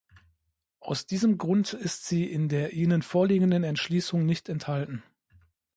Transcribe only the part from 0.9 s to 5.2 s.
diesem Grunde ist sie in der Ihnen vorliegenden Entschließung nicht enthalten.